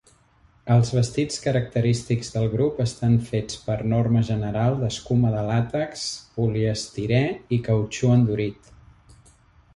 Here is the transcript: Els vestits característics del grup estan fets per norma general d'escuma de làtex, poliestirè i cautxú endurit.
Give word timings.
Els 0.75 0.91
vestits 0.93 1.35
característics 1.43 2.31
del 2.37 2.47
grup 2.53 2.79
estan 2.85 3.17
fets 3.27 3.59
per 3.67 3.75
norma 3.93 4.25
general 4.31 4.79
d'escuma 4.81 5.35
de 5.37 5.45
làtex, 5.51 6.07
poliestirè 6.39 7.23
i 7.59 7.63
cautxú 7.71 8.13
endurit. 8.17 8.75